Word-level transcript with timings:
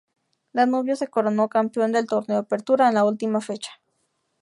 Danubio 0.51 0.95
se 0.95 1.09
coronó 1.09 1.47
campeón 1.47 1.91
del 1.91 2.07
Torneo 2.07 2.39
Apertura 2.39 2.87
en 2.87 2.95
la 2.95 3.05
última 3.05 3.39
fecha. 3.39 3.73